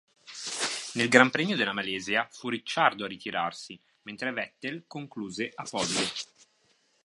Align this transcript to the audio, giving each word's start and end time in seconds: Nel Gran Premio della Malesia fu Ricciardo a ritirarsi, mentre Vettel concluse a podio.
Nel 0.95 1.09
Gran 1.09 1.29
Premio 1.29 1.55
della 1.55 1.73
Malesia 1.73 2.27
fu 2.31 2.49
Ricciardo 2.49 3.05
a 3.05 3.07
ritirarsi, 3.07 3.79
mentre 4.01 4.31
Vettel 4.31 4.85
concluse 4.87 5.51
a 5.53 5.61
podio. 5.69 5.99